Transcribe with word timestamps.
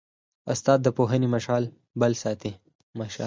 استاد 0.51 0.79
د 0.83 0.87
پوهنې 0.97 1.27
مشعل 1.35 1.63
بل 2.01 2.11
ساتي. 2.23 2.51